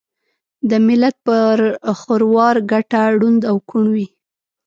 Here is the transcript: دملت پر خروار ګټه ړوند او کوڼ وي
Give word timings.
دملت 0.69 1.15
پر 1.27 1.55
خروار 2.01 2.55
ګټه 2.71 3.01
ړوند 3.19 3.41
او 3.49 3.55
کوڼ 3.69 3.85
وي 3.95 4.07